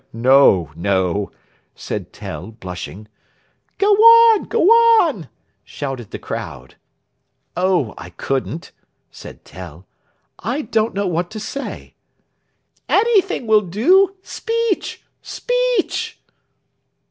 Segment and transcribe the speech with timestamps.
[0.13, 1.29] "No, no,"
[1.75, 3.07] said Tell, blushing.
[3.77, 5.29] "Go on, go on!"
[5.63, 6.73] shouted the crowd.
[7.55, 8.71] "Oh, I couldn't,"
[9.11, 9.85] said Tell;
[10.39, 11.93] "I don't know what to say."
[12.89, 14.15] "Anything will do.
[14.23, 15.03] Speech!
[15.21, 16.19] Speech!"